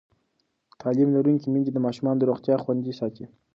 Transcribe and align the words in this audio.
تعلیم 0.81 1.09
لرونکې 1.15 1.47
میندې 1.53 1.71
د 1.73 1.77
ماشومانو 1.85 2.27
روغتیا 2.29 2.55
خوندي 2.63 2.93
ساتي. 2.99 3.25